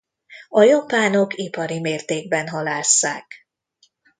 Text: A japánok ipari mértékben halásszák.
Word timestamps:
A 0.49 0.61
japánok 0.61 1.35
ipari 1.37 1.79
mértékben 1.79 2.47
halásszák. 2.47 3.47